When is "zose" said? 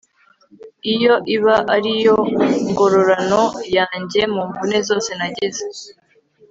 4.89-5.09